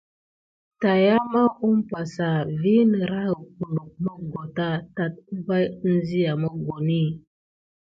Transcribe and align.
Tayamaou 0.81 1.55
umpa 1.69 2.01
sa 2.13 2.29
vi 2.59 2.75
nerahək 2.91 3.39
guluk 3.57 3.91
moggota 4.05 4.69
tat 4.95 5.13
əvay 5.37 5.63
əŋzia 5.87 6.31
moggoni. 6.43 7.03